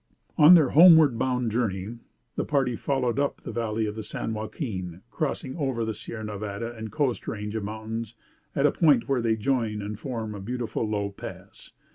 [0.35, 1.99] On their homeward bound journey,
[2.35, 6.73] the party followed up the valley of the San Joaquin crossing over the Sierra Nevada
[6.73, 8.15] and coast range of mountains
[8.55, 11.69] at a point where they join and form a beautiful low pass.